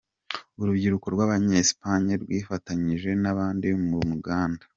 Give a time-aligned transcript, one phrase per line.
[0.61, 4.63] Urubyiruko rw’Abanyespagne rwifatanyije n’abandi mu muganda.